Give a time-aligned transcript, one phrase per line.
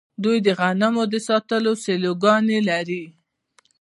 [0.23, 3.03] دوی د غنمو د ساتلو سیلوګانې لري.